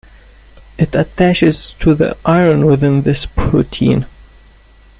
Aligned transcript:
It 0.79 0.95
attaches 0.95 1.73
to 1.73 1.93
the 1.93 2.17
iron 2.25 2.65
within 2.65 3.03
this 3.03 3.27
protein. 3.27 4.07